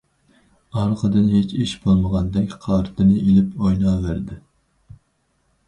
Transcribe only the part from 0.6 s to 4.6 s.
ئارقىدىن ھېچ ئىش بولمىغاندەك قارتنى ئېلىپ ئويناۋەردى.